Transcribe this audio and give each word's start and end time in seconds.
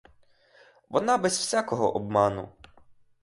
Вона 0.89 1.17
без 1.17 1.37
всякого 1.37 1.95
обману 1.95 2.49